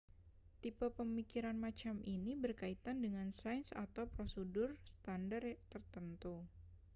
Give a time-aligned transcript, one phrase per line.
[0.65, 6.35] tipe pemikiran macam ini berkaitan dengan sains atau prosedur standar tertentu